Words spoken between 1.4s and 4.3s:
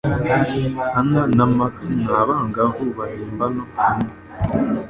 Max ni abangavu bahimbano hamwe